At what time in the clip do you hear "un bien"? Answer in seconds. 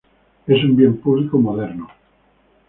0.63-0.97